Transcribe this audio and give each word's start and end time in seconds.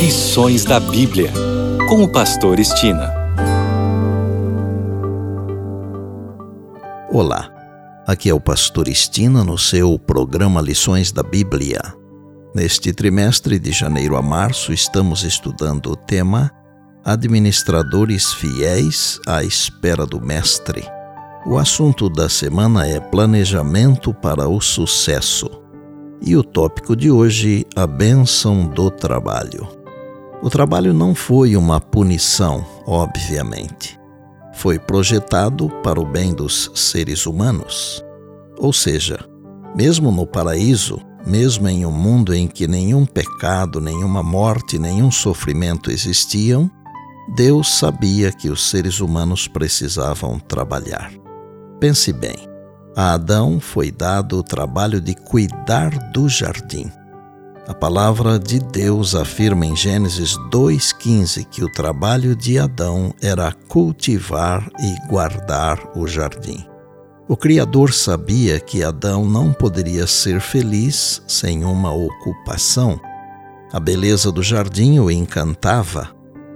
Lições 0.00 0.64
da 0.64 0.80
Bíblia, 0.80 1.30
com 1.86 2.02
o 2.02 2.08
Pastor 2.10 2.58
Estina. 2.58 3.12
Olá, 7.12 7.50
aqui 8.06 8.30
é 8.30 8.34
o 8.34 8.40
Pastor 8.40 8.88
Estina 8.88 9.44
no 9.44 9.58
seu 9.58 9.98
programa 9.98 10.62
Lições 10.62 11.12
da 11.12 11.22
Bíblia. 11.22 11.82
Neste 12.54 12.94
trimestre 12.94 13.58
de 13.58 13.72
janeiro 13.72 14.16
a 14.16 14.22
março, 14.22 14.72
estamos 14.72 15.22
estudando 15.22 15.90
o 15.90 15.96
tema 15.96 16.50
Administradores 17.04 18.32
Fiéis 18.32 19.20
à 19.26 19.44
Espera 19.44 20.06
do 20.06 20.18
Mestre. 20.18 20.82
O 21.44 21.58
assunto 21.58 22.08
da 22.08 22.30
semana 22.30 22.86
é 22.86 22.98
Planejamento 22.98 24.14
para 24.14 24.48
o 24.48 24.62
Sucesso. 24.62 25.50
E 26.22 26.34
o 26.38 26.42
tópico 26.42 26.96
de 26.96 27.10
hoje, 27.10 27.66
a 27.76 27.86
bênção 27.86 28.66
do 28.66 28.90
trabalho. 28.90 29.79
O 30.42 30.48
trabalho 30.48 30.94
não 30.94 31.14
foi 31.14 31.54
uma 31.54 31.78
punição, 31.78 32.64
obviamente. 32.86 34.00
Foi 34.54 34.78
projetado 34.78 35.68
para 35.82 36.00
o 36.00 36.06
bem 36.06 36.32
dos 36.32 36.70
seres 36.74 37.26
humanos. 37.26 38.02
Ou 38.58 38.72
seja, 38.72 39.18
mesmo 39.76 40.10
no 40.10 40.26
paraíso, 40.26 40.98
mesmo 41.26 41.68
em 41.68 41.84
um 41.84 41.92
mundo 41.92 42.34
em 42.34 42.48
que 42.48 42.66
nenhum 42.66 43.04
pecado, 43.04 43.80
nenhuma 43.80 44.22
morte, 44.22 44.78
nenhum 44.78 45.10
sofrimento 45.10 45.90
existiam, 45.90 46.70
Deus 47.36 47.78
sabia 47.78 48.32
que 48.32 48.48
os 48.48 48.70
seres 48.70 49.00
humanos 49.00 49.46
precisavam 49.46 50.38
trabalhar. 50.38 51.12
Pense 51.78 52.12
bem, 52.14 52.48
a 52.96 53.12
Adão 53.12 53.60
foi 53.60 53.90
dado 53.90 54.38
o 54.38 54.42
trabalho 54.42 55.00
de 55.00 55.14
cuidar 55.14 55.90
do 56.12 56.28
jardim. 56.28 56.90
A 57.70 57.74
palavra 57.74 58.36
de 58.36 58.58
Deus 58.58 59.14
afirma 59.14 59.64
em 59.64 59.76
Gênesis 59.76 60.36
2,15 60.50 61.44
que 61.44 61.62
o 61.62 61.70
trabalho 61.70 62.34
de 62.34 62.58
Adão 62.58 63.14
era 63.22 63.52
cultivar 63.68 64.68
e 64.80 65.08
guardar 65.08 65.78
o 65.96 66.04
jardim. 66.04 66.66
O 67.28 67.36
Criador 67.36 67.92
sabia 67.92 68.58
que 68.58 68.82
Adão 68.82 69.24
não 69.24 69.52
poderia 69.52 70.04
ser 70.08 70.40
feliz 70.40 71.22
sem 71.28 71.64
uma 71.64 71.92
ocupação. 71.92 72.98
A 73.72 73.78
beleza 73.78 74.32
do 74.32 74.42
jardim 74.42 74.98
o 74.98 75.08
encantava, 75.08 76.10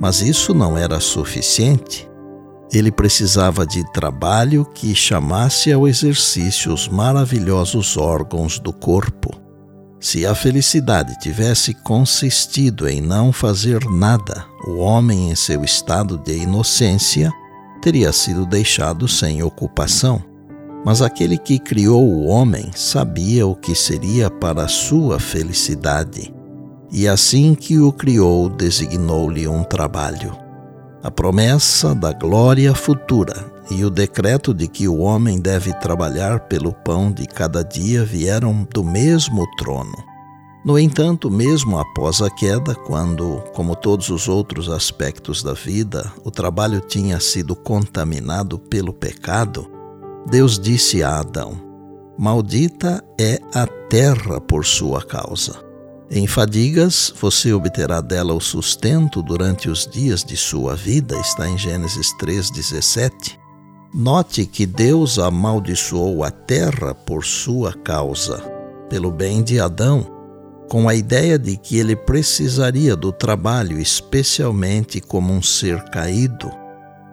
mas 0.00 0.20
isso 0.20 0.52
não 0.52 0.76
era 0.76 0.98
suficiente. 0.98 2.10
Ele 2.72 2.90
precisava 2.90 3.64
de 3.64 3.88
trabalho 3.92 4.64
que 4.64 4.92
chamasse 4.92 5.72
ao 5.72 5.86
exercício 5.86 6.74
os 6.74 6.88
maravilhosos 6.88 7.96
órgãos 7.96 8.58
do 8.58 8.72
corpo. 8.72 9.45
Se 9.98 10.26
a 10.26 10.34
felicidade 10.34 11.18
tivesse 11.18 11.72
consistido 11.72 12.88
em 12.88 13.00
não 13.00 13.32
fazer 13.32 13.84
nada, 13.84 14.44
o 14.66 14.76
homem, 14.76 15.30
em 15.30 15.34
seu 15.34 15.64
estado 15.64 16.18
de 16.18 16.36
inocência, 16.36 17.32
teria 17.80 18.12
sido 18.12 18.44
deixado 18.44 19.08
sem 19.08 19.42
ocupação. 19.42 20.22
Mas 20.84 21.02
aquele 21.02 21.38
que 21.38 21.58
criou 21.58 22.04
o 22.04 22.26
homem 22.26 22.70
sabia 22.74 23.46
o 23.46 23.56
que 23.56 23.74
seria 23.74 24.30
para 24.30 24.68
sua 24.68 25.18
felicidade, 25.18 26.32
e 26.92 27.08
assim 27.08 27.54
que 27.54 27.78
o 27.78 27.90
criou, 27.92 28.48
designou-lhe 28.48 29.48
um 29.48 29.64
trabalho 29.64 30.46
a 31.06 31.10
promessa 31.10 31.94
da 31.94 32.12
glória 32.12 32.74
futura 32.74 33.55
e 33.70 33.84
o 33.84 33.90
decreto 33.90 34.54
de 34.54 34.68
que 34.68 34.86
o 34.86 34.98
homem 34.98 35.40
deve 35.40 35.72
trabalhar 35.74 36.40
pelo 36.40 36.72
pão 36.72 37.10
de 37.10 37.26
cada 37.26 37.62
dia 37.62 38.04
vieram 38.04 38.66
do 38.72 38.84
mesmo 38.84 39.44
trono. 39.56 39.96
No 40.64 40.78
entanto, 40.78 41.30
mesmo 41.30 41.78
após 41.78 42.20
a 42.20 42.28
queda, 42.28 42.74
quando, 42.74 43.40
como 43.54 43.76
todos 43.76 44.08
os 44.08 44.28
outros 44.28 44.68
aspectos 44.68 45.40
da 45.40 45.52
vida, 45.52 46.12
o 46.24 46.30
trabalho 46.30 46.80
tinha 46.80 47.20
sido 47.20 47.54
contaminado 47.54 48.58
pelo 48.58 48.92
pecado, 48.92 49.70
Deus 50.28 50.58
disse 50.58 51.04
a 51.04 51.20
Adão: 51.20 51.52
Maldita 52.18 53.00
é 53.20 53.38
a 53.54 53.64
terra 53.88 54.40
por 54.40 54.64
sua 54.64 55.02
causa. 55.04 55.64
Em 56.10 56.26
fadigas, 56.26 57.12
você 57.20 57.52
obterá 57.52 58.00
dela 58.00 58.34
o 58.34 58.40
sustento 58.40 59.22
durante 59.22 59.68
os 59.68 59.86
dias 59.86 60.24
de 60.24 60.36
sua 60.36 60.74
vida, 60.74 61.16
está 61.20 61.48
em 61.48 61.56
Gênesis 61.56 62.12
3,17. 62.20 63.45
Note 63.94 64.44
que 64.44 64.66
Deus 64.66 65.18
amaldiçoou 65.18 66.22
a 66.24 66.30
terra 66.30 66.94
por 66.94 67.24
sua 67.24 67.72
causa, 67.72 68.38
pelo 68.90 69.10
bem 69.10 69.42
de 69.42 69.60
Adão, 69.60 70.06
com 70.68 70.88
a 70.88 70.94
ideia 70.94 71.38
de 71.38 71.56
que 71.56 71.78
ele 71.78 71.94
precisaria 71.94 72.96
do 72.96 73.12
trabalho, 73.12 73.80
especialmente 73.80 75.00
como 75.00 75.32
um 75.32 75.40
ser 75.40 75.82
caído. 75.84 76.50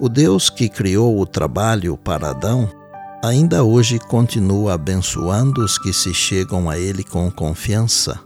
O 0.00 0.08
Deus 0.08 0.48
que 0.48 0.68
criou 0.68 1.20
o 1.20 1.26
trabalho 1.26 1.96
para 1.96 2.30
Adão 2.30 2.68
ainda 3.22 3.62
hoje 3.62 4.00
continua 4.00 4.74
abençoando 4.74 5.64
os 5.64 5.78
que 5.78 5.92
se 5.92 6.12
chegam 6.12 6.68
a 6.68 6.78
ele 6.78 7.04
com 7.04 7.30
confiança. 7.30 8.18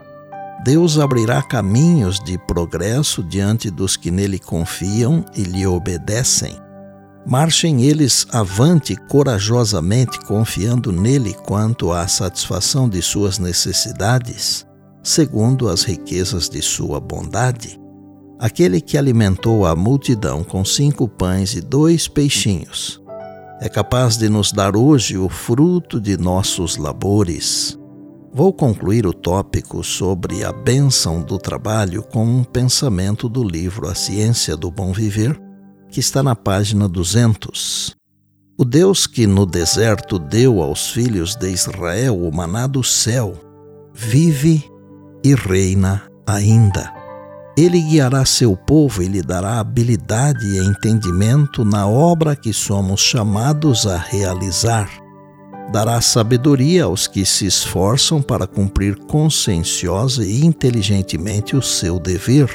Deus 0.64 0.98
abrirá 0.98 1.42
caminhos 1.42 2.18
de 2.20 2.38
progresso 2.38 3.22
diante 3.22 3.70
dos 3.70 3.96
que 3.96 4.10
nele 4.10 4.38
confiam 4.38 5.24
e 5.36 5.42
lhe 5.42 5.66
obedecem. 5.66 6.65
Marchem 7.26 7.82
eles 7.82 8.24
avante 8.30 8.94
corajosamente, 8.94 10.20
confiando 10.20 10.92
nele 10.92 11.34
quanto 11.34 11.90
à 11.90 12.06
satisfação 12.06 12.88
de 12.88 13.02
suas 13.02 13.36
necessidades, 13.40 14.64
segundo 15.02 15.68
as 15.68 15.82
riquezas 15.82 16.48
de 16.48 16.62
sua 16.62 17.00
bondade. 17.00 17.80
Aquele 18.38 18.80
que 18.80 18.96
alimentou 18.96 19.66
a 19.66 19.74
multidão 19.74 20.44
com 20.44 20.64
cinco 20.64 21.08
pães 21.08 21.54
e 21.54 21.60
dois 21.60 22.06
peixinhos 22.06 23.02
é 23.60 23.68
capaz 23.68 24.16
de 24.16 24.28
nos 24.28 24.52
dar 24.52 24.76
hoje 24.76 25.16
o 25.16 25.28
fruto 25.28 26.00
de 26.00 26.16
nossos 26.16 26.76
labores. 26.76 27.76
Vou 28.32 28.52
concluir 28.52 29.06
o 29.06 29.14
tópico 29.14 29.82
sobre 29.82 30.44
a 30.44 30.52
bênção 30.52 31.22
do 31.22 31.38
trabalho 31.38 32.02
com 32.02 32.24
um 32.24 32.44
pensamento 32.44 33.28
do 33.28 33.42
livro 33.42 33.88
A 33.88 33.94
Ciência 33.94 34.54
do 34.56 34.70
Bom 34.70 34.92
Viver, 34.92 35.40
que 35.90 36.00
está 36.00 36.22
na 36.22 36.34
página 36.34 36.88
200. 36.88 37.96
O 38.58 38.64
Deus 38.64 39.06
que 39.06 39.26
no 39.26 39.44
deserto 39.44 40.18
deu 40.18 40.62
aos 40.62 40.90
filhos 40.90 41.34
de 41.36 41.50
Israel 41.50 42.16
o 42.18 42.34
maná 42.34 42.66
do 42.66 42.82
céu, 42.82 43.34
vive 43.92 44.64
e 45.24 45.34
reina 45.34 46.02
ainda. 46.26 46.92
Ele 47.56 47.80
guiará 47.80 48.24
seu 48.24 48.56
povo 48.56 49.02
e 49.02 49.08
lhe 49.08 49.22
dará 49.22 49.60
habilidade 49.60 50.44
e 50.46 50.58
entendimento 50.58 51.64
na 51.64 51.86
obra 51.86 52.36
que 52.36 52.52
somos 52.52 53.00
chamados 53.00 53.86
a 53.86 53.96
realizar 53.96 55.06
dará 55.70 56.00
sabedoria 56.00 56.84
aos 56.84 57.06
que 57.06 57.24
se 57.24 57.46
esforçam 57.46 58.22
para 58.22 58.46
cumprir 58.46 58.96
conscienciosa 58.96 60.24
e 60.24 60.44
inteligentemente 60.44 61.56
o 61.56 61.62
seu 61.62 61.98
dever. 61.98 62.48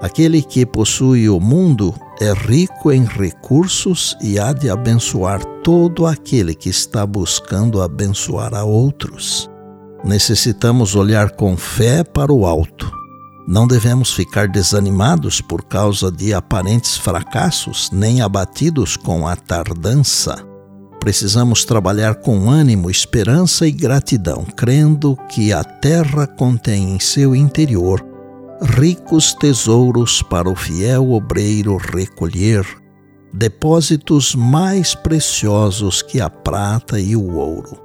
Aquele 0.00 0.42
que 0.42 0.66
possui 0.66 1.28
o 1.28 1.40
mundo 1.40 1.94
é 2.20 2.32
rico 2.32 2.92
em 2.92 3.04
recursos 3.04 4.16
e 4.20 4.38
há 4.38 4.52
de 4.52 4.68
abençoar 4.68 5.42
todo 5.62 6.06
aquele 6.06 6.54
que 6.54 6.68
está 6.68 7.06
buscando 7.06 7.80
abençoar 7.80 8.54
a 8.54 8.64
outros. 8.64 9.48
Necessitamos 10.04 10.94
olhar 10.94 11.30
com 11.30 11.56
fé 11.56 12.04
para 12.04 12.32
o 12.32 12.44
alto. 12.44 12.90
Não 13.46 13.66
devemos 13.66 14.12
ficar 14.12 14.48
desanimados 14.48 15.40
por 15.40 15.64
causa 15.64 16.10
de 16.10 16.34
aparentes 16.34 16.96
fracassos, 16.96 17.90
nem 17.92 18.20
abatidos 18.20 18.96
com 18.96 19.26
a 19.26 19.36
tardança 19.36 20.54
precisamos 21.04 21.66
trabalhar 21.66 22.14
com 22.14 22.48
ânimo, 22.48 22.88
esperança 22.88 23.66
e 23.66 23.70
gratidão, 23.70 24.42
crendo 24.56 25.14
que 25.28 25.52
a 25.52 25.62
terra 25.62 26.26
contém 26.26 26.94
em 26.94 26.98
seu 26.98 27.36
interior 27.36 28.13
ricos 28.64 29.34
tesouros 29.34 30.22
para 30.22 30.48
o 30.48 30.56
fiel 30.56 31.12
obreiro 31.12 31.76
recolher, 31.76 32.66
depósitos 33.32 34.34
mais 34.34 34.94
preciosos 34.94 36.02
que 36.02 36.20
a 36.20 36.28
prata 36.28 36.98
e 36.98 37.14
o 37.14 37.34
ouro. 37.36 37.80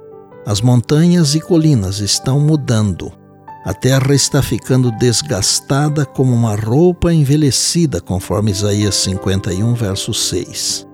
As 0.46 0.60
montanhas 0.60 1.34
e 1.34 1.40
colinas 1.40 2.00
estão 2.00 2.40
mudando. 2.40 3.12
A 3.64 3.74
terra 3.74 4.14
está 4.14 4.42
ficando 4.42 4.90
desgastada 4.92 6.06
como 6.06 6.34
uma 6.34 6.56
roupa 6.56 7.12
envelhecida, 7.12 8.00
conforme 8.00 8.50
Isaías 8.50 8.94
51, 8.96 9.74
verso 9.74 10.14
6. 10.14 10.86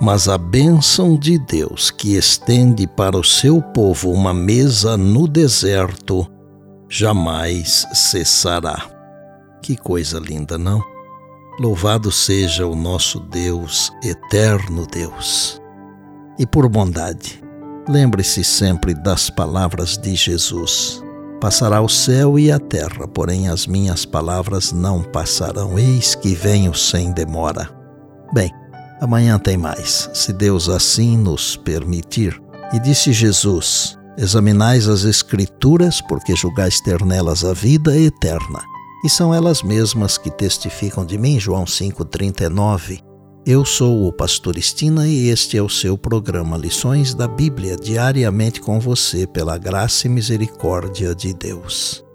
Mas 0.00 0.28
a 0.28 0.38
bênção 0.38 1.18
de 1.18 1.38
Deus 1.38 1.90
que 1.90 2.16
estende 2.16 2.86
para 2.86 3.18
o 3.18 3.24
seu 3.24 3.60
povo 3.60 4.10
uma 4.12 4.32
mesa 4.32 4.96
no 4.96 5.26
deserto 5.26 6.26
jamais 6.88 7.86
cessará. 7.92 8.95
Que 9.66 9.76
coisa 9.76 10.20
linda, 10.20 10.56
não? 10.56 10.80
Louvado 11.58 12.12
seja 12.12 12.64
o 12.64 12.76
nosso 12.76 13.18
Deus, 13.18 13.90
eterno 14.00 14.86
Deus. 14.86 15.60
E 16.38 16.46
por 16.46 16.68
bondade, 16.68 17.42
lembre-se 17.88 18.44
sempre 18.44 18.94
das 18.94 19.28
palavras 19.28 19.98
de 19.98 20.14
Jesus: 20.14 21.02
Passará 21.40 21.80
o 21.80 21.88
céu 21.88 22.38
e 22.38 22.52
a 22.52 22.60
terra, 22.60 23.08
porém 23.08 23.48
as 23.48 23.66
minhas 23.66 24.04
palavras 24.04 24.70
não 24.70 25.02
passarão. 25.02 25.76
Eis 25.76 26.14
que 26.14 26.32
venho 26.32 26.72
sem 26.72 27.10
demora. 27.10 27.68
Bem, 28.32 28.52
amanhã 29.00 29.36
tem 29.36 29.56
mais, 29.56 30.08
se 30.14 30.32
Deus 30.32 30.68
assim 30.68 31.16
nos 31.16 31.56
permitir. 31.56 32.40
E 32.72 32.78
disse 32.78 33.12
Jesus: 33.12 33.98
Examinais 34.16 34.86
as 34.86 35.02
Escrituras, 35.02 36.00
porque 36.00 36.36
julgais 36.36 36.80
ter 36.82 37.04
nelas 37.04 37.44
a 37.44 37.52
vida 37.52 37.98
eterna. 37.98 38.75
E 39.06 39.08
são 39.08 39.32
elas 39.32 39.62
mesmas 39.62 40.18
que 40.18 40.32
testificam 40.32 41.06
de 41.06 41.16
mim, 41.16 41.38
João 41.38 41.64
5,39. 41.64 42.98
Eu 43.46 43.64
sou 43.64 44.08
o 44.08 44.12
Pastor 44.12 44.58
Estina 44.58 45.06
e 45.06 45.28
este 45.28 45.56
é 45.56 45.62
o 45.62 45.68
seu 45.68 45.96
programa 45.96 46.56
Lições 46.56 47.14
da 47.14 47.28
Bíblia, 47.28 47.76
diariamente 47.76 48.60
com 48.60 48.80
você, 48.80 49.24
pela 49.24 49.56
graça 49.58 50.08
e 50.08 50.10
misericórdia 50.10 51.14
de 51.14 51.32
Deus. 51.32 52.05